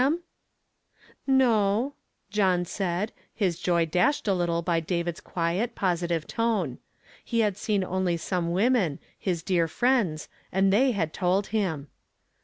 329 1.27 1.37
"No," 1.37 1.93
John 2.31 2.65
said, 2.65 3.11
his 3.35 3.59
joy 3.59 3.85
daslied 3.85 4.27
a 4.29 4.33
little 4.33 4.63
hv 4.63 5.07
s 5.07 5.19
quiet, 5.19 5.75
positive 5.75 6.25
tone. 6.25 6.79
He 7.23 7.41
had 7.41 7.55
see 7.55 7.75
n 7.75 7.83
only 7.83 8.17
some 8.17 8.47
his 9.19 9.43
dear 9.43 9.67
fri. 9.67 9.89
nds, 9.89 10.27
and 10.51 10.73
they 10.73 10.93
hud 10.93 11.13
told 11.13 11.47
him. 11.53 11.87